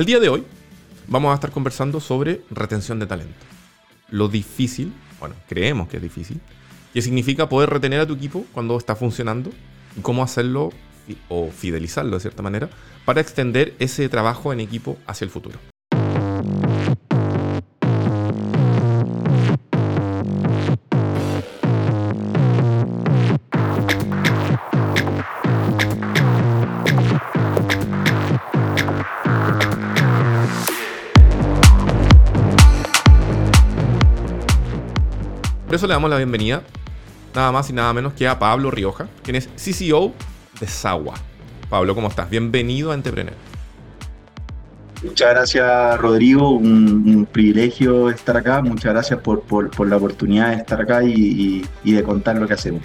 [0.00, 0.44] El día de hoy
[1.08, 3.44] vamos a estar conversando sobre retención de talento.
[4.08, 6.40] Lo difícil, bueno, creemos que es difícil,
[6.94, 9.50] qué significa poder retener a tu equipo cuando está funcionando
[9.98, 10.70] y cómo hacerlo
[11.28, 12.70] o fidelizarlo de cierta manera
[13.04, 15.58] para extender ese trabajo en equipo hacia el futuro.
[35.70, 36.64] Por eso le damos la bienvenida
[37.32, 40.12] nada más y nada menos que a Pablo Rioja, quien es CCO
[40.58, 41.14] de Sagua.
[41.68, 42.28] Pablo, ¿cómo estás?
[42.28, 43.36] Bienvenido a Entrepreneur.
[45.04, 46.50] Muchas gracias, Rodrigo.
[46.50, 48.60] Un, privilegio estar acá.
[48.62, 49.44] Muchas gracias por,
[49.86, 52.82] la oportunidad de estar acá y, de contar lo que hacemos.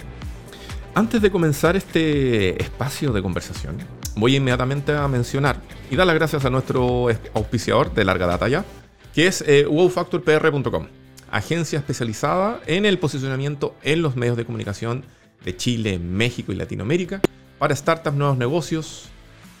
[0.94, 3.78] Antes de comenzar este espacio de conversación,
[4.14, 5.56] voy inmediatamente a mencionar
[5.90, 8.64] y dar las gracias a nuestro auspiciador de larga data ya,
[9.12, 10.86] que es eh, wowfactorpr.com,
[11.30, 15.04] agencia especializada en el posicionamiento en los medios de comunicación
[15.44, 17.20] de Chile, México y Latinoamérica
[17.58, 19.08] para startups, nuevos negocios,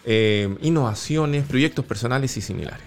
[0.04, 2.84] eh, innovaciones, proyectos personales y similares.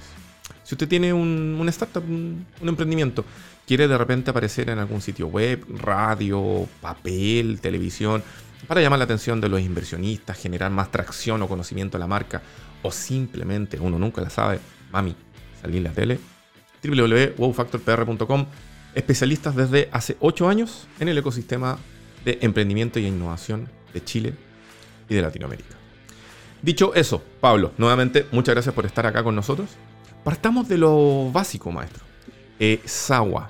[0.64, 3.26] Si usted tiene un, una startup, un, emprendimiento,
[3.66, 8.22] quiere de repente aparecer en algún sitio web, radio, papel, televisión,
[8.68, 12.44] para llamar la atención de los inversionistas, generar más tracción o conocimiento a la marca,
[12.84, 14.60] o simplemente, uno nunca la sabe,
[14.92, 15.16] mami,
[15.60, 16.20] salir en la tele,
[16.84, 18.46] www.wowfactorpr.com,
[18.96, 21.78] especialistas desde hace 8 años en el ecosistema
[22.26, 24.34] de emprendimiento y innovación de Chile
[25.08, 25.76] y de Latinoamérica.
[26.62, 29.70] Dicho eso, Pablo, nuevamente muchas gracias por estar acá con nosotros.
[30.24, 32.04] Partamos de lo básico, maestro.
[32.60, 33.50] Eh, Sawa.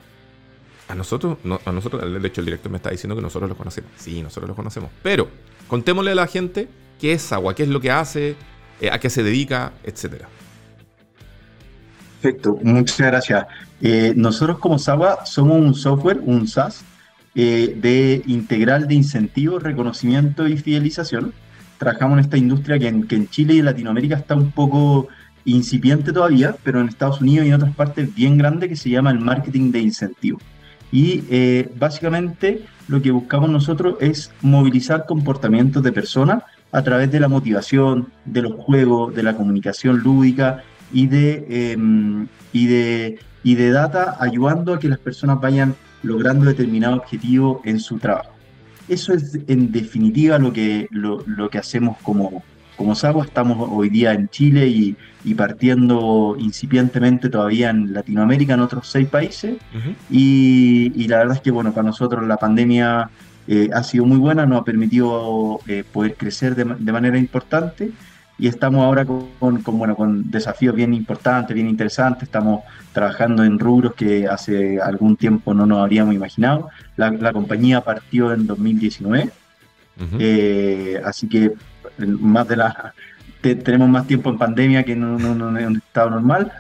[0.87, 3.91] A nosotros, a nosotros, de hecho el director me está diciendo que nosotros lo conocemos.
[3.97, 4.89] Sí, nosotros lo conocemos.
[5.03, 5.29] Pero
[5.67, 6.67] contémosle a la gente
[6.99, 8.35] qué es Sawa, qué es lo que hace,
[8.81, 10.27] eh, a qué se dedica, etcétera.
[12.21, 13.45] Perfecto, muchas gracias.
[13.81, 16.83] Eh, nosotros como Sawa somos un software, un SaaS,
[17.35, 21.33] de integral de incentivos, reconocimiento y fidelización
[21.79, 25.07] trabajamos en esta industria que en, Chile y en Latinoamérica está un poco
[25.45, 29.11] incipiente todavía, pero en Estados Unidos y en otras partes bien grande que se llama
[29.11, 30.39] el marketing de incentivo.
[30.91, 37.19] Y eh, básicamente lo que buscamos nosotros es movilizar comportamientos de personas a través de
[37.19, 43.55] la motivación, de los juegos, de la comunicación lúdica y de, em, y de, y
[43.55, 48.31] de data, ayudando a que las personas vayan logrando determinado objetivo en su trabajo.
[48.87, 52.43] Eso es en definitiva lo que, lo, que hacemos como,
[52.75, 53.23] como Sago.
[53.23, 54.95] Estamos hoy día en Chile y,
[55.35, 59.57] partiendo incipientemente todavía en Latinoamérica, en otros seis países.
[60.09, 63.11] y, la verdad es que, bueno, para nosotros la pandemia
[63.47, 67.91] eh, ha sido muy buena, nos ha permitido eh, poder crecer de, de manera importante
[68.39, 72.23] y estamos ahora con, bueno, con desafíos bien importantes, bien interesantes.
[72.23, 72.61] Estamos
[72.93, 76.69] trabajando en rubros que hace algún tiempo no nos habríamos imaginado.
[76.95, 79.29] La, compañía partió en 2019,
[80.19, 81.51] eh, así que
[81.97, 82.93] más de la
[83.41, 86.51] tenemos más tiempo en pandemia que en un, estado normal,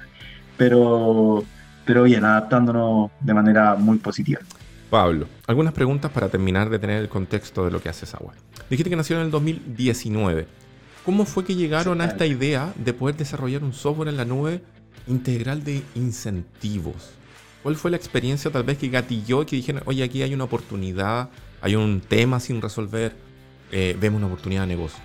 [0.57, 1.43] pero,
[1.85, 4.41] pero bien, adaptándonos de manera muy positiva.
[4.89, 8.33] Pablo, algunas preguntas para terminar de tener el contexto de lo que hace Sagua.
[8.69, 10.58] Dijiste que nació en el 2019.
[11.05, 14.61] ¿Cómo fue que llegaron a esta idea de poder desarrollar un software en la nube
[15.07, 17.13] integral de incentivos?
[17.63, 20.45] ¿Cuál fue la experiencia tal vez que gatilló y que dijeron, oye, aquí hay una
[20.45, 21.29] oportunidad,
[21.61, 23.13] hay un tema sin resolver,
[23.71, 24.99] eh, vemos una oportunidad de negocio?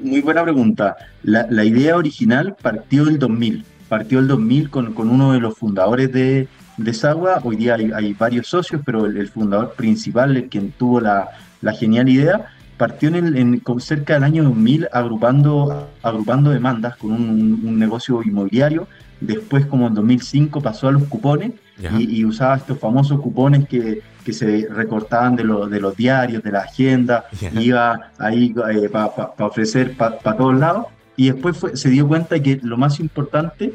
[0.00, 0.96] Muy buena pregunta.
[1.22, 3.64] La, idea original partió del 2000.
[3.88, 7.40] Partió el 2000 con, uno de los fundadores de, de Sagua.
[7.44, 11.28] Hoy día hay, varios socios, pero el, fundador principal, el quien tuvo la,
[11.60, 12.46] la genial idea,
[12.82, 18.88] partió en, el, cerca del año 2000 agrupando, agrupando demandas con un, negocio inmobiliario.
[19.20, 21.52] Después, como en 2005, pasó a los cupones
[21.96, 26.62] y, usaba estos famosos cupones que, que se recortaban de, de los diarios, de la
[26.62, 30.86] agenda, iba ahí eh, para ofrecer para todos lados.
[31.16, 33.74] Y después se dio cuenta que lo más importante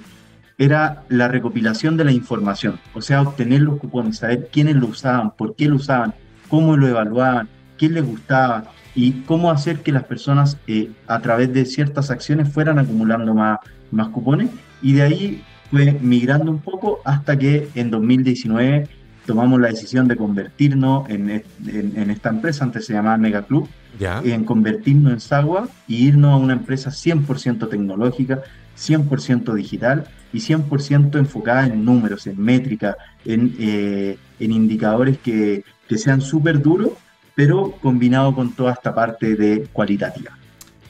[0.58, 5.32] era la recopilación de la información, o sea, obtener los cupones, saber quiénes lo usaban,
[5.32, 6.14] por qué lo usaban,
[6.50, 7.48] cómo lo evaluaban,
[7.78, 8.66] quién les gustaba,
[8.98, 13.60] y cómo hacer que las personas eh, a través de ciertas acciones fueran acumulando más,
[13.92, 14.50] más cupones.
[14.82, 18.90] Y de ahí fue migrando un poco hasta que en 2019
[19.28, 21.30] tomamos la decisión de convertirnos en,
[21.68, 26.38] en, esta empresa, antes se llamaba Mega Club, en convertirnos en Sagua y irnos a
[26.38, 28.42] una empresa 100% tecnológica,
[28.80, 32.96] 100% digital y 100% enfocada en números, en métricas,
[33.26, 36.94] en, eh, en indicadores que, que sean súper duros
[37.38, 40.36] pero combinado con toda esta parte de cualitativa.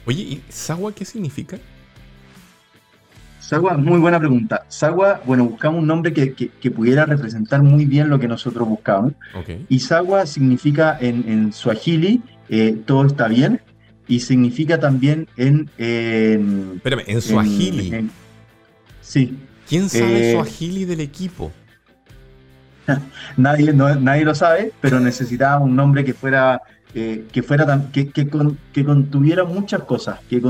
[0.06, 1.58] Oye, ¿y Sagua qué significa?
[3.38, 4.64] Sagua, muy buena pregunta.
[4.68, 9.12] Sagua, bueno, buscamos un nombre que, pudiera representar muy bien lo que nosotros buscamos.
[9.68, 13.60] Y Sagua significa en, en Swahili, eh, todo está bien,
[14.06, 15.68] y significa también en...
[16.76, 18.10] Espérame, en Swahili.
[19.02, 19.36] sí.
[19.68, 21.52] ¿Quién sabe eh, Swahili del equipo?
[23.36, 26.62] nadie, nadie lo sabe, pero necesitaba un nombre que fuera
[26.94, 28.28] eh, que fuera que, que,
[28.84, 30.40] contuviera muchas cosas, que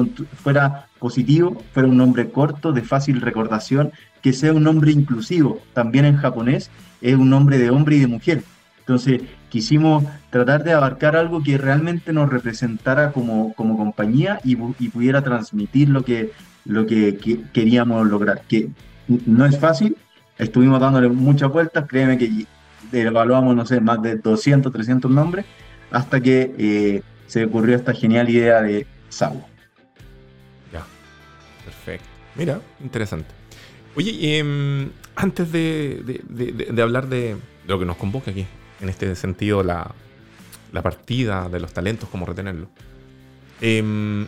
[0.41, 3.91] fuera positivo, fuera un nombre corto, de fácil recordación,
[4.23, 5.61] que sea un nombre inclusivo.
[5.73, 6.71] También en japonés
[7.01, 8.45] es un nombre de hombre y de mujer.
[8.79, 15.23] Entonces quisimos tratar de abarcar algo que realmente nos representara como, como compañía y, pudiera
[15.23, 16.31] transmitir lo que,
[16.65, 17.19] lo que,
[17.53, 18.43] queríamos lograr.
[18.49, 18.69] Que
[19.09, 19.97] no es fácil,
[20.39, 22.47] estuvimos dándole muchas vueltas, créeme que
[22.93, 25.45] evaluamos, no sé, más de 200, 300 nombres,
[25.91, 29.47] hasta que eh, se ocurrió esta genial idea de Sago.
[30.73, 30.85] Ya,
[31.65, 32.07] perfecto.
[32.37, 33.29] Mira, interesante.
[33.97, 36.23] Oye, em, antes de,
[36.81, 37.37] hablar de,
[37.67, 38.47] lo que nos convoca aquí,
[38.81, 39.93] en este sentido, la,
[40.83, 42.69] partida de los talentos, cómo retenerlo.
[43.61, 44.27] Em,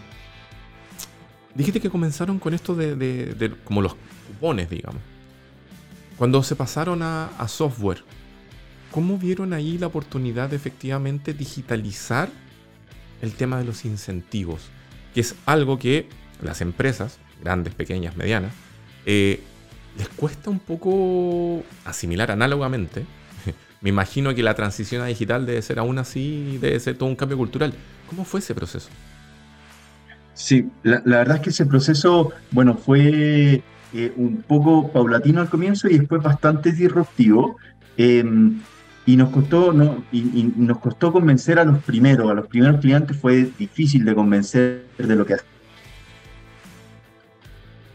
[1.54, 3.94] dijiste que comenzaron con esto de, como los
[4.26, 5.00] cupones, digamos.
[6.20, 8.04] Cuando se pasaron a software,
[8.90, 12.28] ¿Cómo vieron ahí la oportunidad de efectivamente digitalizar
[13.22, 14.62] el tema de los incentivos?
[15.14, 16.08] Que es algo que
[16.42, 18.52] las empresas, grandes, pequeñas, medianas,
[19.06, 19.40] eh,
[19.96, 23.04] les cuesta un poco asimilar análogamente.
[23.80, 27.16] Me imagino que la transición a digital debe ser aún así, debe ser todo un
[27.16, 27.72] cambio cultural.
[28.08, 28.88] ¿Cómo fue ese proceso?
[30.34, 35.88] Sí, la, verdad es que ese proceso, bueno, fue eh, un poco paulatino al comienzo
[35.88, 37.56] y después bastante disruptivo.
[37.96, 38.60] Em,
[39.06, 40.04] y nos costó, ¿no?
[40.12, 44.84] Y, nos costó convencer a los primeros, a los primeros clientes fue difícil de convencer
[44.98, 45.48] de lo que hacía.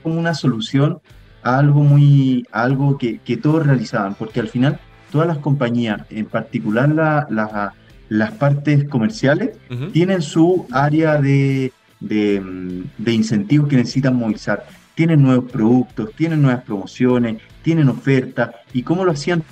[0.04, 1.00] Como una solución
[1.42, 4.80] a algo muy, algo que, que, todos realizaban, porque al final
[5.12, 7.74] todas las compañías, en particular la,
[8.10, 9.52] las partes comerciales,
[9.94, 14.66] tienen su área de, de, de incentivos que necesitan movilizar.
[14.96, 19.44] Tienen nuevos productos, tienen nuevas promociones, tienen ofertas, y cómo lo hacían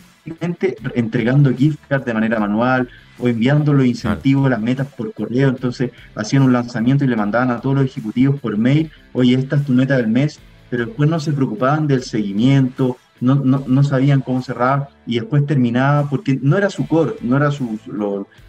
[0.95, 2.87] entregando gift cards de manera manual
[3.19, 5.49] o enviando los incentivos, las metas por correo.
[5.49, 9.57] Entonces hacían un lanzamiento y le mandaban a todos los ejecutivos por mail, oye, esta
[9.57, 13.83] es tu meta del mes, pero después no se preocupaban del seguimiento, no, no, no
[13.83, 17.79] sabían cómo cerrar y después terminaba porque no era su core, no era su,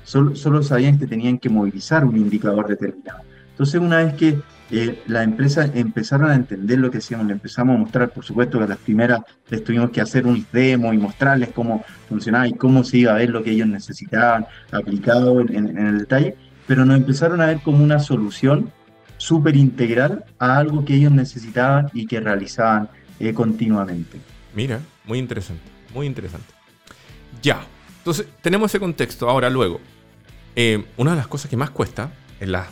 [0.04, 3.20] solo, solo sabían que tenían que movilizar un indicador determinado.
[3.54, 4.40] Entonces una vez que
[4.72, 8.58] eh, las empresas empezaron a entender lo que hacíamos, le empezamos a mostrar, por supuesto
[8.58, 12.82] que las primeras les tuvimos que hacer un demo y mostrarles cómo funcionaba y cómo
[12.82, 16.36] se iba a ver lo que ellos necesitaban aplicado en, el detalle,
[16.66, 18.72] pero nos empezaron a ver como una solución
[19.16, 22.88] súper integral a algo que ellos necesitaban y que realizaban
[23.20, 24.18] eh, continuamente.
[24.56, 25.62] Mira, muy interesante,
[25.94, 26.52] muy interesante.
[27.40, 27.64] Ya,
[27.98, 29.30] entonces tenemos ese contexto.
[29.30, 29.80] Ahora, luego,
[30.56, 32.10] eh, una de las cosas que más cuesta
[32.40, 32.66] en las,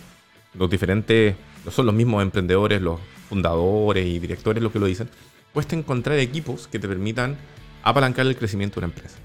[0.54, 1.34] los diferentes
[1.64, 5.08] no son los mismos emprendedores, los fundadores y directores los que lo dicen,
[5.52, 7.36] cuesta encontrar equipos que te permitan
[7.82, 9.18] apalancar el crecimiento de una empresa.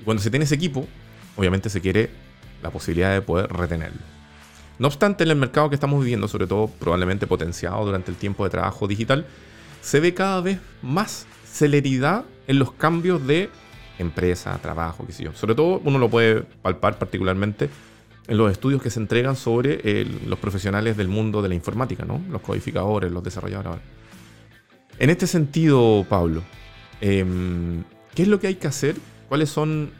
[0.00, 0.86] Y cuando se tiene ese equipo,
[1.36, 2.10] obviamente se quiere
[2.62, 4.00] la posibilidad de poder retenerlo.
[4.78, 8.44] No obstante, en el mercado que estamos viviendo, sobre todo probablemente potenciado durante el tiempo
[8.44, 9.26] de trabajo digital,
[9.80, 13.50] se ve cada vez más celeridad en los cambios de
[13.98, 15.32] empresa, trabajo, qué sé yo.
[15.34, 17.68] Sobre todo uno lo puede palpar particularmente
[18.28, 22.20] en los estudios que se entregan sobre los profesionales del mundo de la informática, ¿no?
[22.30, 23.82] Los codificadores, los desarrolladores.
[24.98, 26.42] En este sentido, Pablo,
[27.00, 27.82] em,
[28.14, 28.96] ¿qué es lo que hay que hacer?
[29.28, 29.90] ¿Cuáles son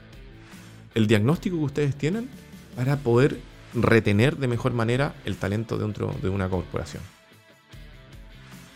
[0.94, 2.28] el diagnóstico que ustedes tienen
[2.76, 3.38] para poder
[3.74, 7.02] retener de mejor manera el talento dentro de una corporación?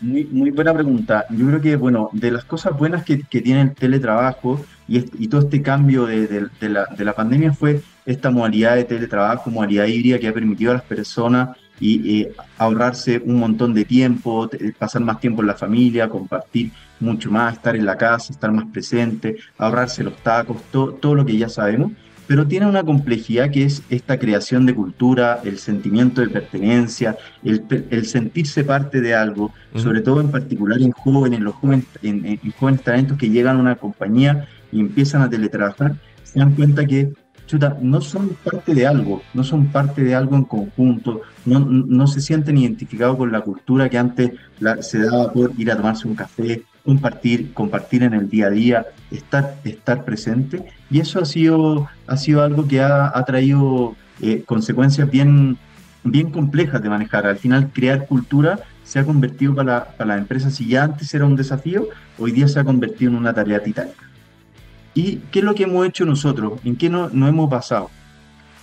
[0.01, 1.25] Muy buena pregunta.
[1.29, 5.61] Yo creo que, bueno, de las cosas buenas que, tiene el teletrabajo y, todo este
[5.61, 10.75] cambio de, la, pandemia fue esta modalidad de teletrabajo, modalidad híbrida que ha permitido a
[10.75, 16.71] las personas y, ahorrarse un montón de tiempo, pasar más tiempo en la familia, compartir
[16.99, 21.37] mucho más, estar en la casa, estar más presente, ahorrarse los tacos, todo lo que
[21.37, 21.91] ya sabemos.
[22.25, 28.05] Pero tiene una complejidad que es esta creación de cultura, el sentimiento de pertenencia, el,
[28.05, 33.17] sentirse parte de algo, sobre todo en particular en jóvenes, los jóvenes, en, jóvenes talentos
[33.17, 37.11] que llegan a una compañía y empiezan a teletrabajar, se dan cuenta que
[37.45, 42.07] chuta, no son parte de algo, no son parte de algo en conjunto, no, no
[42.07, 44.31] se sienten identificados con la cultura que antes
[44.81, 48.85] se daba por ir a tomarse un café, compartir, compartir en el día a día,
[49.11, 50.65] estar, estar presente.
[50.89, 55.57] Y eso ha sido, ha sido algo que ha, traído eh, consecuencias bien,
[56.03, 57.25] bien complejas de manejar.
[57.25, 61.25] Al final, crear cultura se ha convertido para, para la empresa, si ya antes era
[61.25, 61.87] un desafío,
[62.19, 64.12] hoy día se ha convertido en una tarea titánica.
[64.93, 66.59] ¿Y qué es lo que hemos hecho nosotros?
[66.63, 67.89] ¿En qué no, no hemos basado?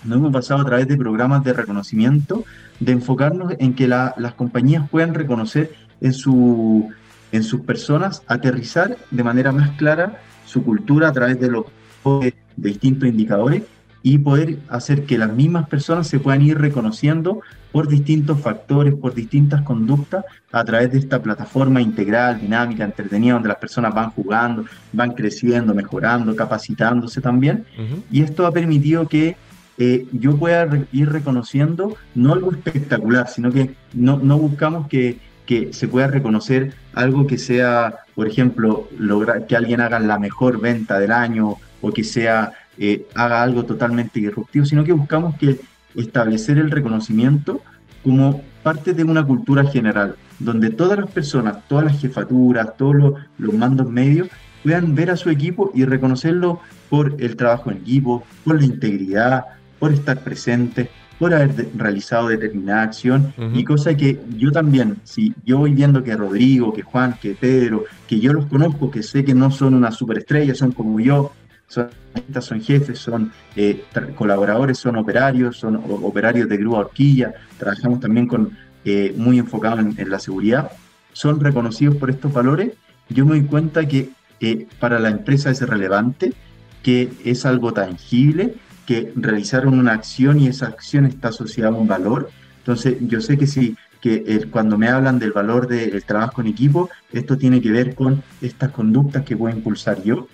[0.05, 2.45] Nos hemos basado a través de programas de reconocimiento,
[2.79, 6.89] de enfocarnos en que las compañías puedan reconocer en, su,
[7.33, 11.67] en sus personas, aterrizar de manera más clara su cultura a través de los
[12.57, 13.63] distintos indicadores
[14.03, 17.41] y poder hacer que las mismas personas se puedan ir reconociendo
[17.73, 23.49] por distintos factores, por distintas conductas, a través de esta plataforma integral, dinámica, entretenida, donde
[23.49, 27.65] las personas van jugando, van creciendo, mejorando, capacitándose también.
[28.11, 29.37] Y esto ha permitido que
[29.79, 35.73] eh, yo pueda ir reconociendo no algo espectacular, sino que no, no buscamos que, que,
[35.73, 40.99] se pueda reconocer algo que sea, por ejemplo, lograr que alguien haga la mejor venta
[40.99, 45.61] del año o que sea eh, haga algo totalmente disruptivo, sino que buscamos que
[45.95, 47.61] establecer el reconocimiento
[48.03, 52.97] como parte de una cultura general, donde todas las personas, todas las jefaturas, todos
[53.37, 54.29] los, mandos medios
[54.63, 59.45] puedan ver a su equipo y reconocerlo por el trabajo en equipo, por la integridad,
[59.79, 63.35] por estar presente, por haber realizado determinada acción.
[63.53, 67.85] Y cosa que yo también, si yo voy viendo que Rodrigo, que Juan, que Pedro,
[68.09, 71.33] que yo los conozco, que sé que no son una superestrella, son como yo,
[71.71, 71.89] son,
[72.41, 73.85] son jefes, son eh,
[74.17, 80.11] colaboradores, son operarios, son operarios de grúa horquilla, trabajamos también con eh, muy enfocados en,
[80.11, 80.73] la seguridad,
[81.13, 82.73] son reconocidos por estos valores,
[83.09, 84.11] yo me doy cuenta que
[84.41, 86.33] eh, para la empresa es relevante,
[86.83, 91.87] que es algo tangible, que realizaron una acción y esa acción está asociada a un
[91.87, 92.31] valor.
[92.59, 96.89] Entonces, yo sé que si que cuando me hablan del valor del trabajo en equipo,
[97.13, 100.27] esto tiene que ver con estas conductas que voy a impulsar yo.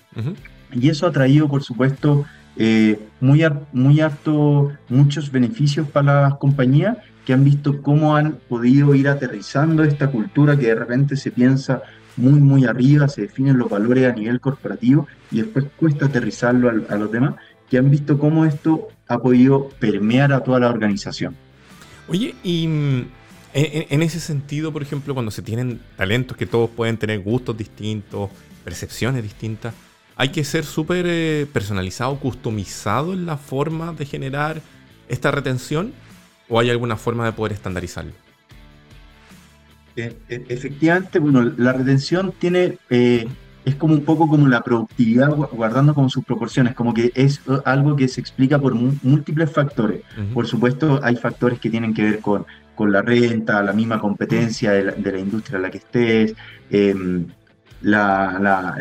[0.73, 2.25] Y eso ha traído, por supuesto,
[2.56, 4.00] eh, muy, muy
[4.88, 10.56] muchos beneficios para las compañías que han visto cómo han podido ir aterrizando esta cultura
[10.56, 11.82] que de repente se piensa
[12.16, 16.94] muy, muy arriba, se definen los valores a nivel corporativo y después cuesta aterrizarlo a,
[16.94, 17.35] a los demás,
[17.68, 21.35] que han visto cómo esto ha podido permear a toda la organización.
[22.08, 23.02] Oye, y mm,
[23.54, 28.30] en, ese sentido, por ejemplo, cuando se tienen talentos que todos pueden tener gustos distintos,
[28.64, 29.75] percepciones distintas,
[30.16, 34.62] hay que ser súper eh, personalizado, customizado en la forma de generar
[35.08, 35.92] esta retención
[36.49, 38.12] o hay alguna forma de poder estandarizarlo?
[39.94, 43.26] E, e, efectivamente, bueno, la retención tiene, eh,
[43.64, 47.94] es como un poco como la productividad guardando como sus proporciones, como que es algo
[47.96, 50.02] que se explica por múltiples factores.
[50.32, 54.70] Por supuesto, hay factores que tienen que ver con, con la renta, la misma competencia
[54.73, 56.35] de la, industria en la que estés,
[56.70, 57.26] em,
[57.83, 58.76] la,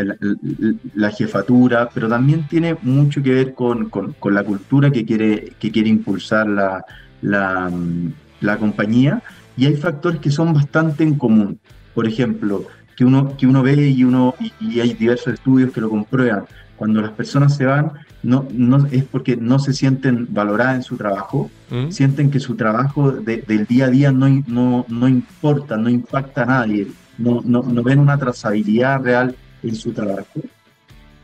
[0.95, 5.71] la, jefatura, pero también tiene mucho que ver con, con, la cultura que quiere, que
[5.71, 6.85] quiere impulsar la,
[7.21, 9.21] la, compañía
[9.57, 11.59] y hay factores que son bastante en común.
[11.93, 15.89] Por ejemplo, que uno, que uno ve y, uno, y, hay diversos estudios que lo
[15.89, 16.45] comprueban.
[16.77, 20.97] Cuando las personas se van, no, no es porque no se sienten valoradas en su
[20.97, 21.91] trabajo, mm.
[21.91, 26.45] sienten que su trabajo del día a día no, no, no importa, no impacta a
[26.45, 30.41] nadie no, no, no ven una trazabilidad real en su trabajo,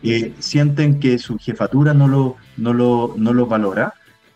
[0.03, 3.93] eh, sienten que su jefatura no lo, no lo, no lo valora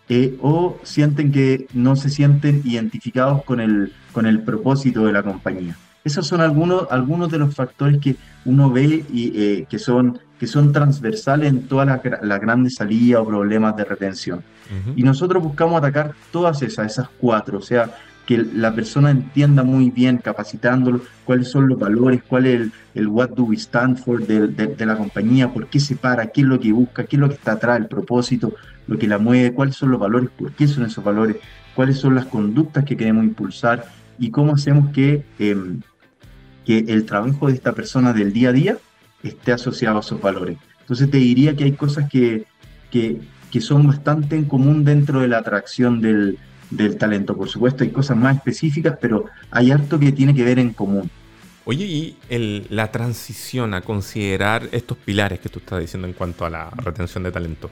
[0.09, 5.24] eh, o sienten que no se sienten identificados con el, con el propósito de la
[5.24, 5.75] compañía.
[6.03, 10.45] Esos son algunos, algunos de los factores que uno ve y eh, que, son, que
[10.45, 14.43] son transversales en todas las la grandes salidas o problemas de retención.
[14.95, 17.91] Y nosotros buscamos atacar todas esas, esas cuatro, o sea,
[18.25, 23.29] que la persona entienda muy bien, capacitándolo, cuáles son los valores, cuál es el, what
[23.29, 26.72] do we stand for de, la compañía, por qué se para, qué es lo que
[26.72, 28.53] busca, qué es lo que está atrás, el propósito,
[28.88, 31.38] lo que la mueve, cuáles son los valores, por qué son esos valores,
[31.75, 33.86] cuáles son las conductas que queremos impulsar
[34.17, 35.82] y cómo hacemos que, em,
[36.65, 38.77] que el trabajo de esta persona del día a día
[39.22, 40.58] esté asociado a esos valores.
[40.82, 42.46] Entonces te diría que hay cosas que,
[42.89, 47.36] que, que son bastante en común dentro de la atracción del, del talento.
[47.36, 51.10] Por supuesto, hay cosas más específicas, pero hay harto que tiene que ver en común.
[51.65, 56.50] Oye, y la transición a considerar estos pilares que tú estás diciendo en cuanto a
[56.50, 57.72] la retención de talento,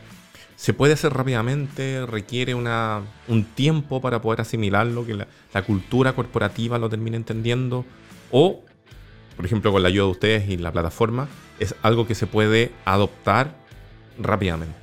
[0.55, 2.05] ¿se puede hacer rápidamente?
[2.07, 7.85] ¿Requiere una, un tiempo para poder asimilarlo, que la, la cultura corporativa lo termine entendiendo?
[8.31, 8.63] ¿O,
[9.35, 11.27] por ejemplo, con la ayuda de ustedes y la plataforma,
[11.59, 13.55] es algo que se puede adoptar
[14.17, 14.82] rápidamente?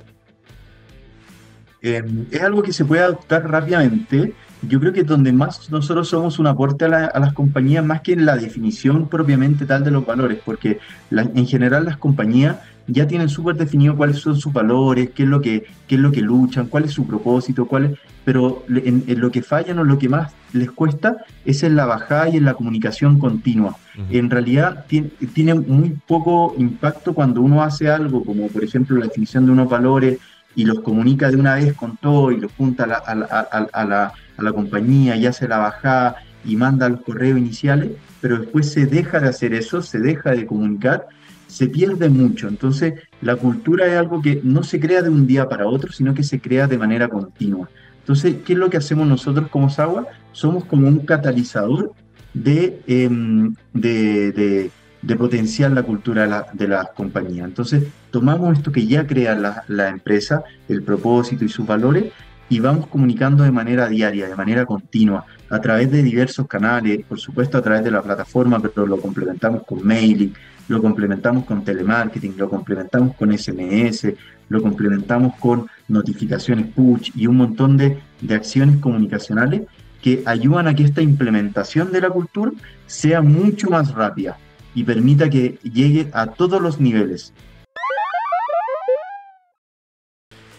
[1.81, 4.33] Em, es algo que se puede adoptar rápidamente.
[4.61, 8.25] Yo creo que donde más nosotros somos un aporte a, las compañías, más que en
[8.25, 12.57] la definición propiamente tal de los valores, porque en general las compañías
[12.87, 16.11] ya tienen súper definido cuáles son sus valores, qué es lo que, qué es lo
[16.11, 19.97] que luchan, cuál es su propósito, cuál es, pero en, lo que fallan o lo
[19.97, 23.75] que más les cuesta es en la bajada y en la comunicación continua.
[24.09, 29.05] En realidad tiene, tiene, muy poco impacto cuando uno hace algo, como por ejemplo la
[29.05, 30.19] definición de unos valores
[30.55, 33.85] y los comunica de una vez con todo y los junta a la, a, a,
[33.85, 38.71] la, a la compañía y hace la bajada y manda los correos iniciales, pero después
[38.71, 41.07] se deja de hacer eso, se deja de comunicar
[41.51, 42.47] se pierde mucho.
[42.47, 46.13] Entonces, la cultura es algo que no se crea de un día para otro, sino
[46.13, 47.69] que se crea de manera continua.
[47.99, 50.07] Entonces, ¿qué es lo que hacemos nosotros como SAGUA?
[50.31, 51.91] Somos como un catalizador
[52.33, 54.71] de, em, de,
[55.17, 57.43] potenciar la cultura de la, de compañía.
[57.43, 62.05] Entonces, tomamos esto que ya crea la, la empresa, el propósito y sus valores,
[62.49, 67.17] y vamos comunicando de manera diaria, de manera continua, a través de diversos canales, por
[67.17, 70.33] supuesto a través de la plataforma, pero lo complementamos con mailing,
[70.67, 74.13] lo complementamos con telemarketing, lo complementamos con SMS,
[74.49, 77.97] lo complementamos con notificaciones push y un montón de,
[78.29, 79.61] acciones comunicacionales
[80.01, 82.51] que ayudan a que esta implementación de la cultura
[82.85, 84.37] sea mucho más rápida
[84.73, 87.33] y permita que llegue a todos los niveles.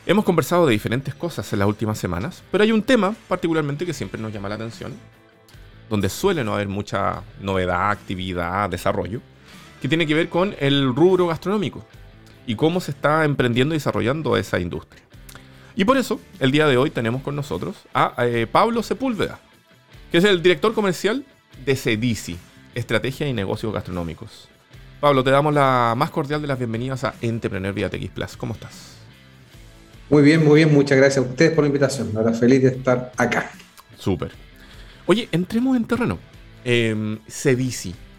[0.05, 3.95] Hemos conversado de diferentes cosas en las últimas semanas, pero hay un tema particularmente que
[3.95, 4.93] siempre nos llama la atención,
[5.89, 9.21] donde suele no haber mucha novedad, actividad, desarrollo,
[9.81, 11.85] que tiene que ver con el rubro gastronómico
[12.47, 15.03] y cómo se está emprendiendo y desarrollando esa industria.
[15.77, 19.39] Y por eso, el día de hoy tenemos con nosotros a eh, Pablo Sepúlveda,
[20.11, 21.25] que es el director comercial
[21.65, 22.37] de Cedici,
[22.75, 24.49] Estrategia y Negocios Gastronómicos.
[25.01, 28.37] Pablo, te damos la más cordial de las bienvenidas a Entrepreneur Vía TX Plus.
[28.37, 28.97] ¿Cómo estás?
[30.09, 30.73] Muy bien, muy bien.
[30.73, 32.13] Muchas gracias a ustedes por la invitación.
[32.17, 33.51] Ahora feliz de estar acá.
[33.99, 34.31] Súper.
[35.07, 36.19] Oye, entremos en terreno.
[36.65, 37.19] Eh,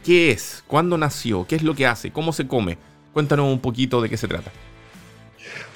[0.03, 0.63] ¿Qué es?
[0.67, 1.47] ¿Cuándo nació?
[1.47, 2.11] ¿Qué es lo que hace?
[2.11, 2.77] ¿Cómo se come?
[3.13, 4.51] Cuéntanos un poquito de qué se trata.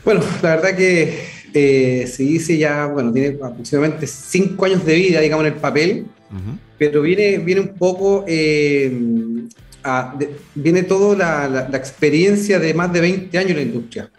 [0.03, 5.21] Bueno, la verdad que eh, se dice ya, bueno, tiene aproximadamente cinco años de vida,
[5.21, 6.05] digamos, en el papel,
[6.77, 8.91] pero viene, viene un poco, eh,
[10.55, 11.15] viene toda
[11.49, 14.09] la, la, experiencia de más de 20 años en la industria.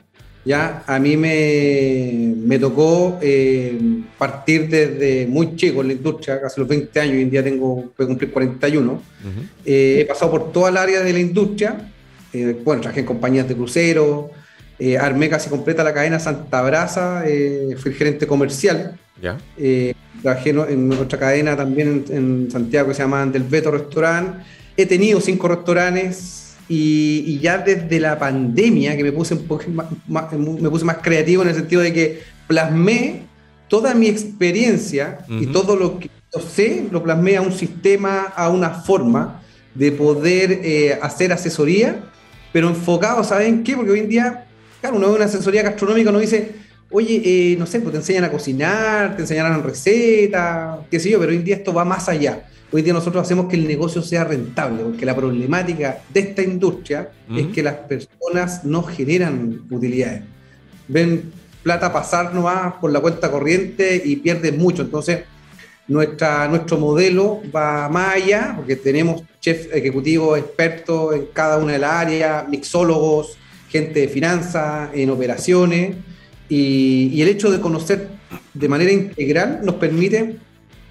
[0.48, 3.78] Ya a mí me, me tocó eh,
[4.16, 7.74] partir desde muy chico en la industria, casi los 20 años, hoy en día tengo,
[7.74, 9.02] voy a cumplir 41.
[9.66, 11.92] Eh, he pasado por toda el área de la industria,
[12.32, 14.30] eh, bueno, trabajé en compañías de crucero,
[14.98, 17.24] armé casi completa la cadena Santa Brasa,
[17.76, 18.98] fui gerente comercial.
[19.20, 19.36] ¿Ya?
[20.22, 24.36] Trabajé en, otra cadena también en, en, Santiago que se llama Del Beto Restaurant.
[24.76, 29.64] He tenido cinco restaurantes, y, ya desde la pandemia, que me puse, un poco
[30.06, 33.22] más, me puse más creativo en el sentido de que plasmé
[33.68, 38.50] toda mi experiencia y todo lo que yo sé, lo plasmé a un sistema, a
[38.50, 39.42] una forma
[39.74, 42.04] de poder eh, hacer asesoría,
[42.52, 43.74] pero enfocado, ¿saben qué?
[43.74, 44.46] Porque hoy en día,
[44.80, 46.54] claro, uno ve una asesoría gastronómica, uno dice,
[46.90, 51.18] oye, eh, no sé, pues te enseñan a cocinar, te enseñan recetas, qué sé yo,
[51.18, 52.46] pero hoy en día esto va más allá.
[52.70, 57.10] Hoy día nosotros hacemos que el negocio sea rentable, porque la problemática de esta industria
[57.34, 60.22] es que las personas no generan utilidades.
[60.86, 64.82] Ven plata pasar nomás por la cuenta corriente y pierden mucho.
[64.82, 65.20] Entonces,
[65.86, 71.78] nuestra, nuestro modelo va más allá, porque tenemos chefs ejecutivos expertos en cada una de
[71.78, 73.38] las áreas, mixólogos,
[73.70, 75.96] gente de finanzas, en operaciones,
[76.48, 78.08] y, y el hecho de conocer
[78.54, 80.36] de manera integral nos permite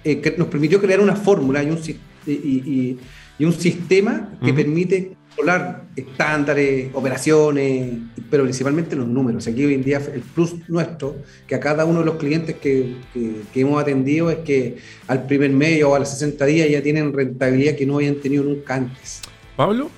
[0.04, 1.78] eh, que nos permitió crear una fórmula y un,
[2.26, 7.98] y, un sistema que permite controlar estándares, operaciones,
[8.30, 9.46] pero principalmente los números.
[9.46, 11.16] Aquí hoy en día el plus nuestro,
[11.46, 15.50] que a cada uno de los clientes que, que, hemos atendido es que al primer
[15.50, 19.20] medio o a los 60 días ya tienen rentabilidad que no habían tenido nunca antes.
[19.56, 19.90] Pablo,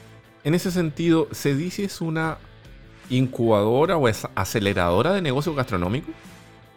[0.45, 2.39] en ese sentido, ¿se dice es una
[3.11, 6.15] incubadora o es aceleradora de negocios gastronómicos?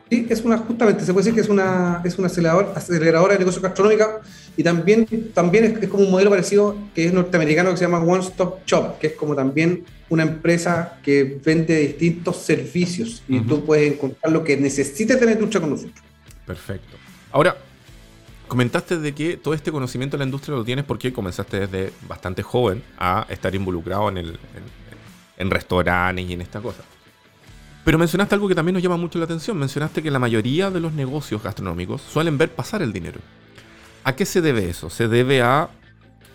[0.10, 3.62] Sí, es una, justamente, se puede decir que es una, es una aceleradora, de negocio
[3.62, 4.22] gastronómica
[4.56, 8.22] y también, también es, como un modelo parecido que es norteamericano que se llama One
[8.22, 13.91] Stop Shop, que es como también una empresa que vende distintos servicios y tú puedes
[13.91, 16.04] encontrar lo que necesites la industria con nosotros.
[16.46, 16.98] Perfecto.
[17.32, 17.56] Ahora,
[18.48, 22.43] comentaste de que todo este conocimiento de la industria lo tienes porque comenzaste desde bastante
[22.43, 24.83] joven a estar involucrado en, el, en,
[25.43, 26.84] en restaurantes y en esta cosa.
[27.86, 29.58] Pero mencionaste algo que también nos llama mucho la atención.
[29.58, 33.19] Mencionaste que la mayoría de los negocios gastronómicos suelen ver pasar el dinero.
[34.06, 34.89] ¿A qué se debe eso?
[34.89, 35.69] ¿Se debe a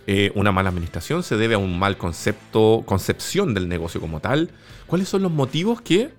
[0.06, 1.22] eh, una mala administración?
[1.22, 4.50] ¿Se debe a un mal concepto, concepción del negocio como tal?
[4.86, 6.10] ¿Cuáles son los motivos que,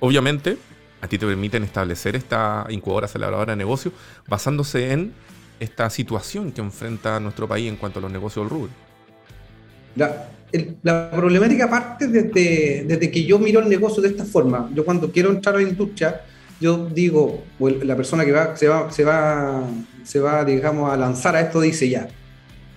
[0.00, 0.58] obviamente,
[1.00, 3.92] a ti te permiten establecer esta incubadora aceleradora de negocio
[4.26, 5.12] basándose en
[5.60, 8.70] esta situación que enfrenta nuestro país en cuanto a los negocios del rubro.
[10.82, 14.70] La, problemática parte desde, desde, que yo miro el negocio de esta forma.
[14.74, 16.22] Yo cuando quiero entrar a la industria,
[16.60, 19.62] yo digo, la persona que va, se, va, se, va,
[20.02, 22.08] se va, digamos, a lanzar a esto dice ya,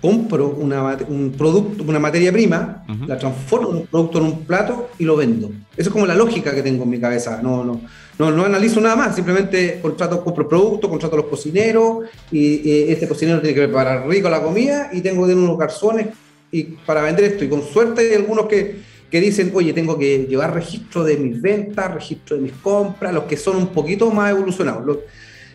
[0.02, 4.90] compro una, un producto, una materia prima, la transformo en un producto en un plato
[4.98, 5.50] y lo vendo.
[5.76, 7.40] Eso es como la lógica que tengo en mi cabeza.
[7.40, 7.80] No, no,
[8.18, 12.90] no, no analizo nada más, simplemente contrato, compro el producto, contrato a los cocineros y,
[12.90, 16.08] este cocinero tiene que preparar rico la comida y tengo que tener unos garzones
[16.52, 17.44] y para vender esto.
[17.44, 18.76] Y con suerte hay algunos que,
[19.10, 23.24] que dicen, oye, tengo que llevar registro de mis ventas, registro de mis compras, los
[23.24, 24.98] que son un poquito más evolucionados.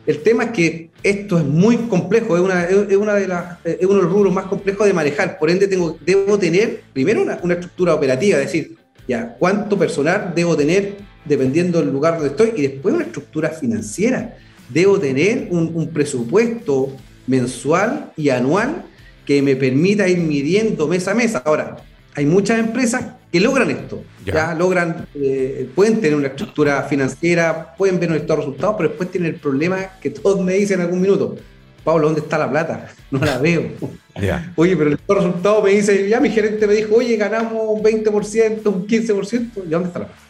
[0.05, 4.01] el tema es que esto es muy complejo, es, una, es, de las, uno de
[4.01, 5.39] los rubros más complejos de manejar.
[5.39, 8.75] Por ende, tengo, debo tener primero una, una estructura operativa, es decir,
[9.07, 14.37] ya, cuánto personal debo tener dependiendo del lugar donde estoy, y después una estructura financiera.
[14.69, 18.83] Debo tener un, presupuesto mensual y anual
[19.27, 21.35] que me permita ir midiendo mes a mes.
[21.35, 21.75] Ahora,
[22.15, 27.99] hay muchas empresas que logran esto, ya, logran, eh, pueden tener una estructura financiera, pueden
[27.99, 31.35] ver nuestros resultados, pero después tienen el problema que todos me dicen en algún minuto.
[31.83, 32.87] Pablo, ¿dónde está la plata?
[33.11, 33.63] No la veo.
[34.55, 38.65] Oye, pero el resultado me dice, ya mi gerente me dijo, oye, ganamos un 20%,
[38.65, 40.21] un 15%, ¿y dónde está la plata?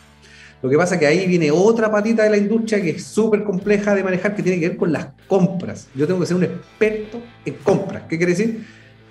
[0.61, 3.43] Lo que pasa es que ahí viene otra patita de la industria que es súper
[3.43, 5.87] compleja de manejar, que tiene que ver con las compras.
[5.93, 8.03] Yo tengo que ser un experto en compras.
[8.09, 8.65] ¿Qué quiere decir?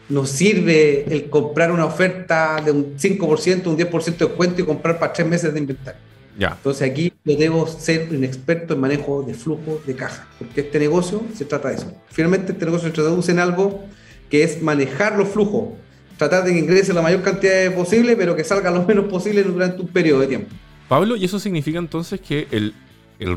[0.08, 4.98] No sirve el comprar una oferta de un 5%, un 10% de descuento y comprar
[4.98, 6.00] para tres meses de inventario.
[6.38, 6.48] Ya.
[6.48, 10.78] Entonces aquí yo debo ser un experto en manejo de flujo de caja, porque este
[10.78, 11.92] negocio se trata de eso.
[12.10, 13.84] Finalmente este negocio se traduce en algo
[14.30, 15.70] que es manejar los flujos,
[16.16, 19.80] tratar de que ingrese la mayor cantidad posible, pero que salga lo menos posible durante
[19.80, 20.54] un periodo de tiempo.
[20.88, 22.74] Pablo, ¿y eso significa entonces que el,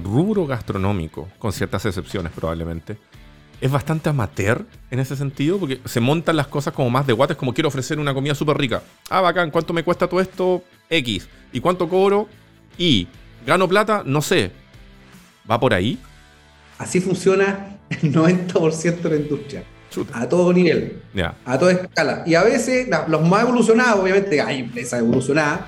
[0.03, 2.97] rubro gastronómico, con ciertas excepciones probablemente,
[3.61, 5.57] es bastante amateur en ese sentido?
[5.59, 8.57] Porque se montan las cosas como más de guates, como quiero ofrecer una comida súper
[8.57, 8.81] rica.
[9.09, 10.63] Ah, bacán, ¿cuánto me cuesta todo esto?
[10.89, 11.27] X.
[11.51, 12.27] ¿Y cuánto cobro?
[12.77, 13.07] Y.
[13.45, 14.03] ¿Gano plata?
[14.05, 14.51] No sé.
[15.49, 15.97] ¿Va por ahí?
[16.77, 19.63] Así funciona el 90% de la industria.
[20.13, 21.01] A todo nivel.
[21.45, 22.23] A toda escala.
[22.25, 25.61] Y a veces, los más evolucionados, obviamente, hay empresas evolucionadas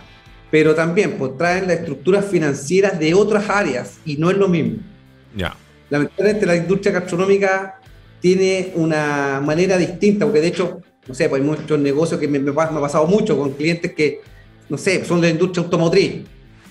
[0.52, 4.80] pero también pues, traen las estructuras financieras de otras áreas y no es lo mismo.
[5.36, 5.56] Ya.
[5.90, 7.80] Lamentablemente la industria gastronómica
[8.22, 12.40] tiene una manera distinta, porque de hecho, no sé, pues hay muchos negocios que me,
[12.40, 14.22] me, ha pasado mucho con clientes que,
[14.70, 16.22] no sé, son de la industria automotriz.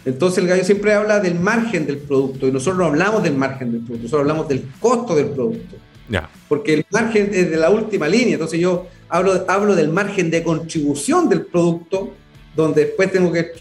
[0.05, 3.73] Entonces el gallo siempre habla del margen del producto y nosotros no hablamos del margen
[3.73, 5.77] del producto, nosotros hablamos del costo del producto.
[6.49, 10.43] Porque el margen es de la última línea, entonces yo hablo, hablo del margen de
[10.43, 12.15] contribución del producto,
[12.57, 13.53] donde después tengo que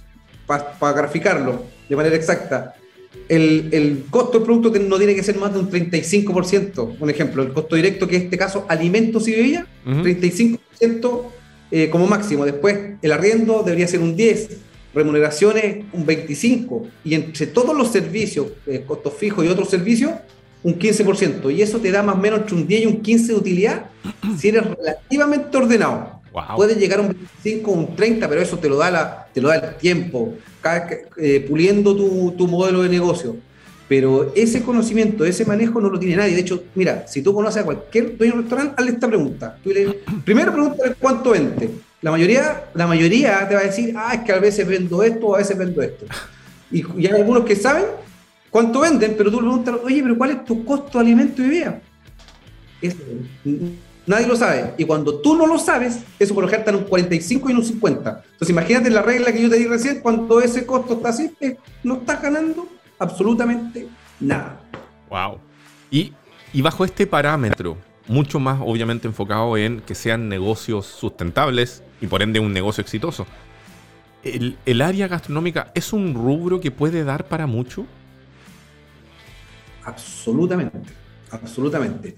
[0.47, 2.75] para graficarlo de manera exacta,
[3.30, 6.98] el, el, costo del producto no tiene que ser más de un 35%.
[7.00, 11.22] Un ejemplo, el costo directo, que en este caso alimentos y bebidas, 35%
[11.72, 12.44] eh, como máximo.
[12.46, 14.50] Después, el arriendo debería ser un 10%,
[14.94, 20.12] remuneraciones un 25%, y entre todos los servicios, eh, costos fijos y otros servicios,
[20.63, 21.56] un 15%.
[21.56, 23.86] Y eso te da más o menos entre un 10 y un 15 de utilidad
[24.38, 26.19] si eres relativamente ordenado.
[26.56, 29.50] Puede llegar a un 25, un 30, pero eso te lo da, la, te lo
[29.50, 30.36] da el tiempo,
[31.18, 33.36] eh, puliendo tu, tu, modelo de negocio.
[33.88, 36.36] Pero ese conocimiento, ese manejo no lo tiene nadie.
[36.36, 39.58] De hecho, mira, si tú conoces a cualquier dueño de restaurante, hazle esta pregunta.
[40.26, 41.70] primero pregúntale cuánto vende.
[42.02, 45.36] La mayoría, la mayoría te va a decir, ah, es que a veces vendo esto,
[45.36, 46.06] a veces vendo esto.
[46.72, 47.86] Y, hay algunos que saben
[48.50, 51.46] cuánto venden, pero tú le preguntas, oye, pero ¿cuál es tu costo de alimento y
[51.46, 51.82] bebida?
[52.82, 52.98] Eso,
[54.10, 54.74] Nadie lo sabe.
[54.80, 57.58] Y cuando tú no lo sabes, eso por ejemplo está en un 45 y en
[57.60, 58.24] un 50.
[58.32, 61.32] Entonces imagínate la regla que yo te di recién, cuando ese costo está así,
[61.84, 62.67] no estás ganando
[62.98, 63.88] absolutamente
[64.19, 64.60] nada.
[65.12, 65.38] Wow.
[65.91, 66.12] Y,
[66.56, 72.39] bajo este parámetro, mucho más obviamente enfocado en que sean negocios sustentables y por ende
[72.39, 73.28] un negocio exitoso.
[74.24, 77.86] ¿El, el área gastronómica es un rubro que puede dar para mucho?
[79.84, 80.89] Absolutamente,
[81.30, 82.15] absolutamente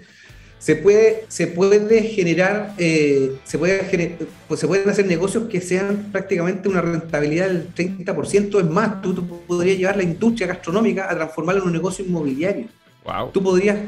[0.61, 4.15] se puede, se puede generar, eh, se, puede
[4.47, 8.59] pues se pueden hacer negocios que sean prácticamente una rentabilidad del 30%.
[8.59, 12.67] Es más, tú, podrías llevar la industria gastronómica a transformarla en un negocio inmobiliario.
[13.03, 13.31] Wow.
[13.31, 13.79] Tú podrías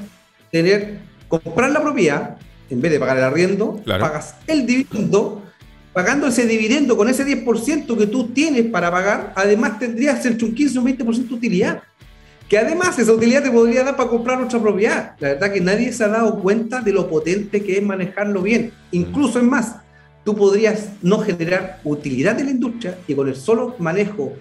[0.52, 2.38] tener, comprar la propiedad,
[2.72, 5.44] en vez de pagar el arriendo, pagas el dividendo.
[5.94, 10.56] Pagando ese dividendo con ese 10% que tú tienes para pagar, además tendrías entre un
[10.56, 11.84] 15 o un 20% de utilidad
[12.54, 15.16] que además esa utilidad te podría dar para comprar otra propiedad.
[15.18, 18.72] La verdad que nadie se ha dado cuenta de lo potente que es manejarlo bien.
[18.92, 19.78] Incluso es más,
[20.24, 24.34] tú podrías no generar utilidad en la industria y con el solo manejo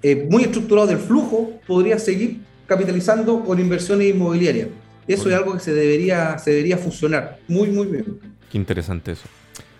[0.00, 4.68] eh, muy estructurado del flujo podrías seguir capitalizando con inversiones inmobiliarias.
[5.08, 7.40] Eso es algo que se debería, se debería fusionar.
[7.48, 8.20] Muy, muy bien.
[8.48, 9.24] Qué interesante eso.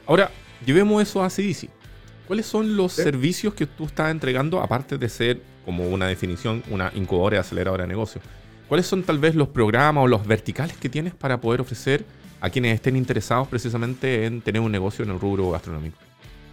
[0.09, 0.33] Ahora,
[0.67, 1.69] llevemos eso a CDC.
[2.27, 6.91] ¿Cuáles son los servicios que tú estás entregando, aparte de ser, como una definición, una
[6.95, 8.21] incubadora y aceleradora de negocio?
[8.69, 12.05] ¿Cuáles son tal vez los programas o los verticales que tienes para poder ofrecer
[12.41, 15.97] a quienes estén interesados precisamente en tener un negocio en el rubro gastronómico?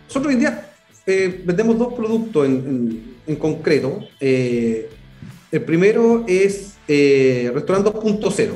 [0.08, 0.70] Nosotros hoy en día
[1.08, 4.00] eh, vendemos dos productos en, concreto.
[4.20, 4.92] Eh,
[5.52, 8.52] el primero es eh, Restaurante 2.0.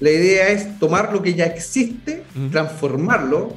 [0.00, 3.54] La idea es tomar lo que ya existe, transformarlo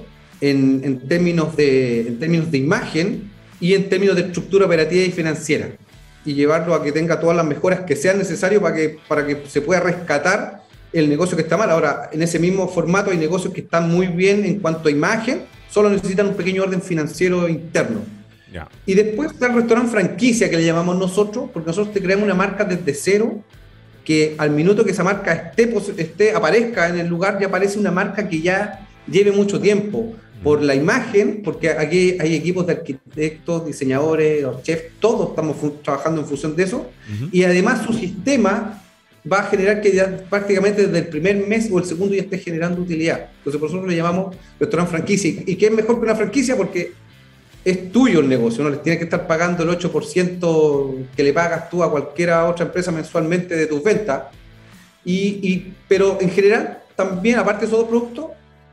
[0.49, 5.69] en, términos de, en términos de imagen y en términos de estructura operativa y financiera.
[6.25, 9.43] Y llevarlo a que tenga todas las mejoras que sean necesarias para que, para que
[9.47, 11.69] se pueda rescatar el negocio que está mal.
[11.69, 15.41] Ahora, en ese mismo formato hay negocios que están muy bien en cuanto a imagen,
[15.69, 18.01] solo necesitan un pequeño orden financiero interno.
[18.85, 22.35] Y después está el restaurante franquicia que le llamamos nosotros, porque nosotros te creamos una
[22.35, 23.43] marca desde cero,
[24.05, 27.91] que al minuto que esa marca esté, esté, aparezca en el lugar, ya aparece una
[27.91, 30.15] marca que ya lleve mucho tiempo.
[30.45, 36.27] Por la imagen, porque aquí hay equipos de arquitectos, diseñadores, chefs, todos estamos trabajando en
[36.27, 36.89] función de eso.
[37.31, 38.83] Y además su sistema
[39.31, 42.37] va a generar que ya prácticamente desde el primer mes o el segundo ya esté
[42.37, 43.29] generando utilidad.
[43.39, 45.31] Entonces, por eso le llamamos restaurante franquicia.
[45.45, 46.55] ¿Y qué es mejor que una franquicia?
[46.55, 46.93] Porque
[47.63, 51.67] es tuyo el negocio, no les tienes que estar pagando el 8% que le pagas
[51.71, 54.25] tú a cualquier otra empresa mensualmente de tus ventas.
[55.03, 58.25] Y, pero en general, también, aparte de esos dos productos,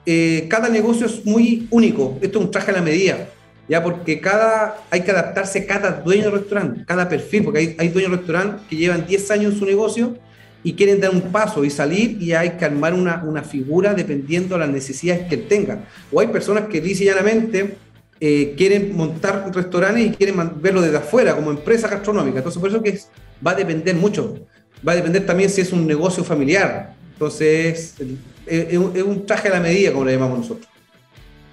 [0.07, 2.19] eh, cada negocio es muy único.
[2.21, 3.29] Esto es un traje a la medida,
[3.69, 7.77] ya porque cada, hay que adaptarse a cada dueño de restaurante, cada perfil, porque hay,
[7.79, 10.17] hay dueños de restaurante que llevan 10 años en su negocio
[10.65, 14.55] y quieren dar un paso y salir y hay que armar una, una figura dependiendo
[14.55, 15.85] de las necesidades que tengan.
[16.11, 17.77] O hay personas que dicen llanamente
[18.21, 22.39] eh, quieren montar restaurantes y quieren verlo desde afuera como empresa gastronómica.
[22.39, 22.97] Entonces, por eso que
[23.45, 24.47] va a depender mucho.
[24.87, 26.95] Va a depender también si es un negocio familiar.
[27.15, 27.97] Entonces,
[28.47, 30.69] es, un traje a la medida, como le llamamos nosotros.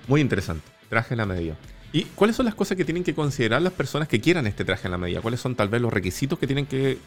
[0.08, 1.56] Muy interesante, traje a la medida.
[1.92, 4.88] ¿Y cuáles son las cosas que tienen que considerar las personas que quieran este traje
[4.88, 5.22] a la medida?
[5.22, 6.98] ¿Cuáles son tal vez los requisitos que tienen que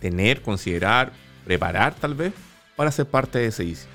[0.00, 1.12] tener, considerar,
[1.44, 2.32] preparar tal vez
[2.76, 3.86] para ser parte de ese ICI?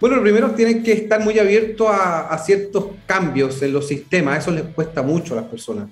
[0.00, 4.50] Bueno, lo primero tienen que estar muy abiertos a, ciertos cambios en los sistemas, eso
[4.50, 5.88] les cuesta mucho a las personas.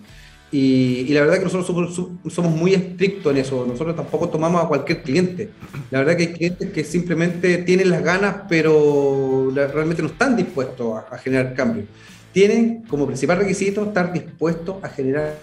[0.56, 1.92] Y, la verdad que nosotros
[2.28, 5.50] somos, muy estrictos en eso, nosotros tampoco tomamos a cualquier cliente.
[5.90, 10.96] La verdad que hay clientes que simplemente tienen las ganas, pero realmente no están dispuestos
[10.96, 11.86] a, a generar cambios.
[12.32, 15.40] Tienen como principal requisito estar dispuestos a generar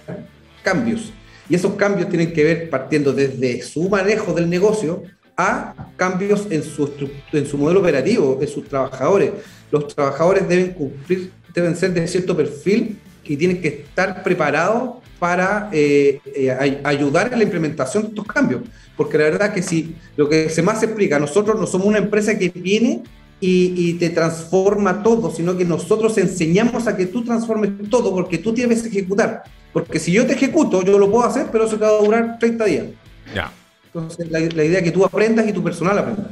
[0.64, 1.12] cambios.
[1.50, 5.04] Y esos cambios tienen que ver partiendo desde su manejo del negocio,
[5.36, 6.90] a cambios en su,
[7.34, 9.32] en su modelo operativo, en sus trabajadores.
[9.72, 15.70] Los trabajadores deben cumplir, deben ser de cierto perfil y tienen que estar preparados para
[15.72, 18.62] eh, eh, ayudar en la implementación de estos cambios.
[18.98, 22.38] Porque la verdad que si lo que se más explica, nosotros no somos una empresa
[22.38, 23.04] que viene
[23.40, 28.38] y, y, te transforma todo, sino que nosotros enseñamos a que tú transformes todo porque
[28.38, 29.44] tú tienes que ejecutar.
[29.74, 32.40] Porque si yo te ejecuto, yo lo puedo hacer, pero eso te va a durar
[32.40, 32.86] 30 días.
[33.34, 33.52] Ya.
[33.86, 36.30] Entonces, la, idea es que tú aprendas y tu personal aprenda.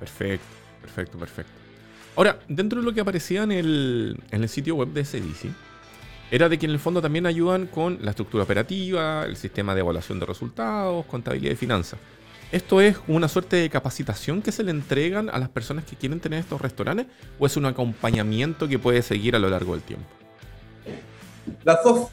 [0.00, 0.46] Perfecto,
[0.82, 1.63] perfecto, perfecto.
[2.16, 5.50] Ahora, dentro de lo que aparecía en el, sitio web de CDC,
[6.30, 9.80] era de que en el fondo también ayudan con la estructura operativa, el sistema de
[9.80, 11.98] evaluación de resultados, contabilidad y finanzas.
[12.52, 16.20] ¿Esto es una suerte de capacitación que se le entregan a las personas que quieren
[16.20, 17.06] tener estos restaurantes
[17.38, 20.06] o es un acompañamiento que puede seguir a lo largo del tiempo?
[21.64, 22.10] Las dos,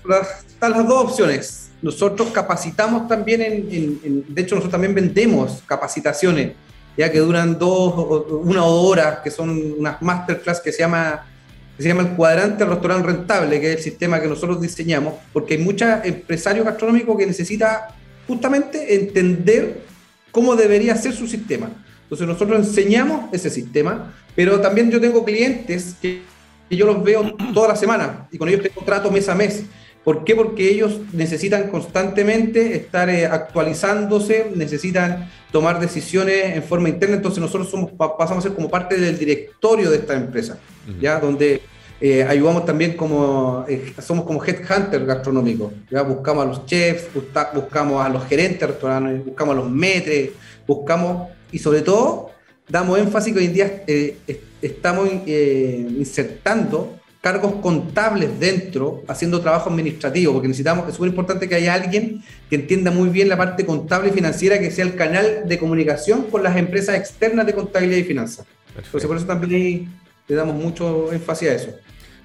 [0.48, 1.70] están las dos opciones.
[1.82, 6.54] Nosotros capacitamos también, en, de hecho nosotros también vendemos capacitaciones,
[6.98, 11.26] ya que duran dos, una o dos horas, que son unas masterclass que se llama,
[11.78, 15.56] que se llama el cuadrante restaurante rentable, que es el sistema que nosotros diseñamos, porque
[15.56, 17.80] hay muchos empresarios gastronómicos que necesitan
[18.28, 19.82] justamente entender
[20.32, 21.70] cómo debería ser su sistema.
[22.04, 26.22] Entonces nosotros enseñamos ese sistema, pero también yo tengo clientes que
[26.70, 29.64] yo los veo toda la semana y con ellos tengo trato mes a mes.
[30.04, 30.36] ¿Por qué?
[30.36, 37.70] Porque ellos necesitan constantemente estar eh, actualizándose, necesitan tomar decisiones en forma interna, entonces nosotros
[37.70, 40.58] somos, pasamos a ser como parte del directorio de esta empresa,
[41.00, 41.20] ¿ya?
[41.20, 41.62] Donde
[42.00, 46.02] eh, ayudamos también como, eh, somos como headhunter gastronómico, ¿ya?
[46.02, 47.10] Buscamos a los chefs,
[47.54, 50.32] buscamos a los gerentes restaurantes, buscamos a los metres,
[50.66, 52.32] buscamos, y sobre todo,
[52.68, 53.84] damos énfasis que hoy en día
[54.64, 61.76] estamos insertando cargos contables dentro, haciendo trabajo administrativo, porque necesitamos, es súper importante que haya
[61.76, 65.60] alguien que entienda muy bien la parte contable y financiera, que sea el canal de
[65.60, 68.48] comunicación con las empresas externas de contabilidad y finanzas.
[68.76, 69.92] Entonces, por eso también
[70.28, 71.76] le damos mucho énfasis a eso.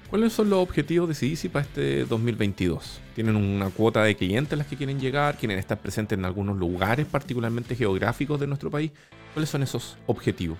[0.09, 3.01] ¿Cuáles son los objetivos de CIDICI para este 2022?
[3.13, 5.37] ¿Tienen una cuota de clientes a las que quieren llegar?
[5.37, 8.91] ¿Quieren estar presentes en algunos lugares particularmente geográficos de nuestro país?
[9.33, 10.57] ¿Cuáles son esos objetivos?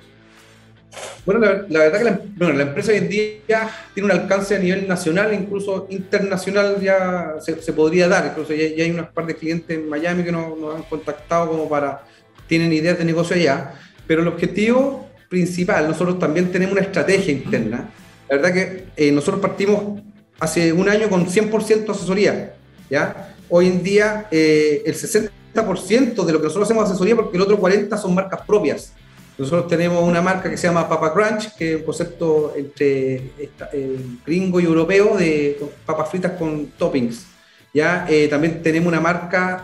[1.27, 2.03] Bueno, la, verdad que
[2.39, 7.35] la, la, empresa hoy en día tiene un alcance a nivel nacional, incluso internacional ya
[7.39, 8.25] se, podría dar.
[8.31, 12.03] Incluso ya, hay unas par de clientes en Miami que nos, han contactado como para,
[12.47, 13.73] tienen ideas de negocio allá.
[14.07, 17.91] Pero el objetivo principal, nosotros también tenemos una estrategia interna
[18.29, 20.01] la verdad que eh, nosotros partimos
[20.39, 22.55] hace un año con 100% asesoría,
[22.89, 23.35] ¿ya?
[23.49, 27.59] Hoy en día eh, el 60% de lo que nosotros hacemos asesoría porque el otro
[27.59, 28.93] 40% son marcas propias.
[29.37, 33.99] Nosotros tenemos una marca que se llama Papa Crunch, que es un concepto entre eh,
[34.25, 37.27] gringo y europeo de papas fritas con toppings.
[37.73, 38.07] ¿ya?
[38.29, 39.63] también tenemos una marca,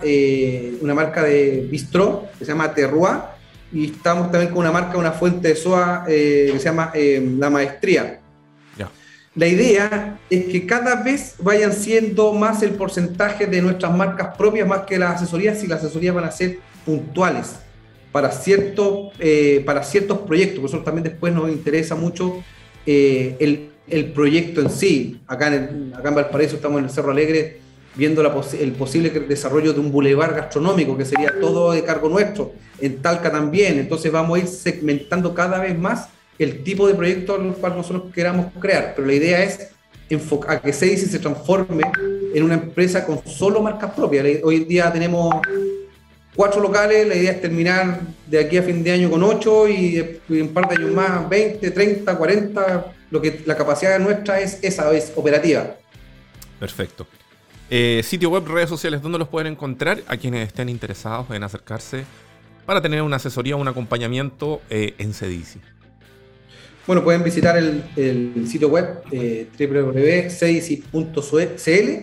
[0.82, 3.22] una marca de bistró que se llama Terroir
[3.72, 6.92] y estamos también con una marca, una fuente de soa que se llama
[7.40, 8.20] La Maestría.
[9.36, 14.68] La idea es que cada vez vayan siendo más el porcentaje de nuestras marcas propias,
[14.68, 17.56] más que las asesorías, y las asesorías van a ser puntuales
[18.14, 20.60] para, cierto, eh, para ciertos proyectos.
[20.60, 22.42] Por eso también después nos interesa mucho
[22.86, 25.20] eh, el, el, proyecto en sí.
[25.28, 27.60] Acá en, acá en Valparaíso estamos en el Cerro Alegre
[27.96, 32.54] viendo el posible desarrollo de un bulevar gastronómico, que sería todo de cargo nuestro.
[32.80, 33.80] En Talca también.
[33.80, 38.14] Entonces vamos a ir segmentando cada vez más el tipo de proyecto al cual nosotros
[38.14, 39.70] queramos crear, pero la idea es
[40.48, 41.84] a que Seizi se transforme
[42.36, 44.26] en una empresa con solo marcas propias.
[44.44, 45.34] Hoy en día tenemos
[46.36, 50.20] cuatro locales, la idea es terminar de aquí a fin de año con ocho y,
[50.30, 54.92] en par de años más 20, 30, 40, lo que la capacidad nuestra es esa,
[54.92, 55.76] es operativa.
[56.60, 57.08] Perfecto.
[57.70, 62.04] Eh, sitio web, redes sociales, ¿dónde los pueden encontrar a quienes estén interesados en acercarse
[62.66, 65.60] para tener una asesoría un acompañamiento eh, en CEDICI?
[66.86, 70.84] Bueno, pueden visitar el, sitio web eh, www.cedici.cl.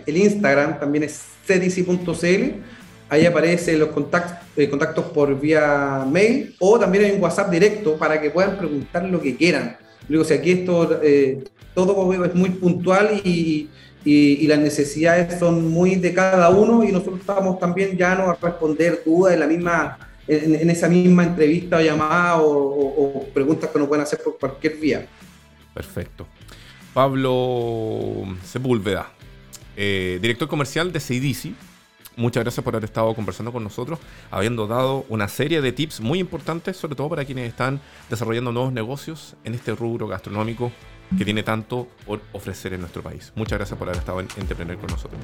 [0.07, 2.80] El Instagram también es cedici.cl.
[3.11, 7.97] Ahí aparecen los contactos, eh, contactos por vía mail o también hay un WhatsApp directo
[7.97, 9.77] para que puedan preguntar lo que quieran.
[10.09, 11.43] Luego, si aquí esto, eh,
[11.75, 13.69] todo es muy puntual y,
[14.05, 19.03] las necesidades son muy de cada uno y nosotros estamos también ya no a responder
[19.05, 24.03] dudas de la misma en, esa misma entrevista o llamada o, preguntas que nos pueden
[24.03, 25.07] hacer por cualquier vía.
[25.75, 26.27] Perfecto.
[26.95, 29.11] Pablo Sepúlveda,
[29.77, 31.55] eh, director comercial de Seidisi.
[32.21, 33.99] Muchas gracias por haber estado conversando con nosotros,
[34.31, 37.81] habiendo dado una serie de tips muy importantes, sobre todo para quienes están
[38.11, 40.71] desarrollando nuevos negocios en este rubro gastronómico
[41.17, 43.33] que tiene tanto por ofrecer en nuestro país.
[43.37, 45.19] Muchas gracias por haber estado en Entrepreneur con nosotros.